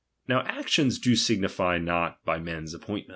Now 0.27 0.41
actions 0.47 0.97
do 0.97 1.15
signify 1.15 1.77
not 1.77 2.25
by 2.25 2.39
men's 2.39 2.73
appointment. 2.73 3.09